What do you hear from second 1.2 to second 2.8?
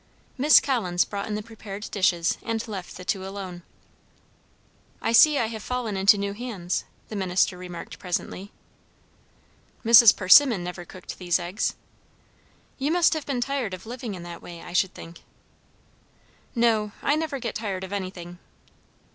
in the prepared dishes, and